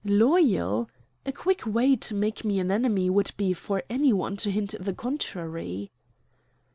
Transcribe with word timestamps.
"Loyal? 0.03 0.89
A 1.27 1.31
quick 1.31 1.63
way 1.63 1.95
to 1.95 2.15
make 2.15 2.43
me 2.43 2.57
an 2.59 2.71
enemy 2.71 3.07
would 3.07 3.29
be 3.37 3.53
for 3.53 3.83
any 3.87 4.11
one 4.11 4.35
to 4.37 4.49
hint 4.49 4.73
the 4.79 4.95
contrary." 4.95 5.91